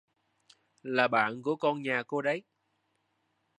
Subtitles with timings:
[0.83, 2.43] Là bạn của con nhà cô đấy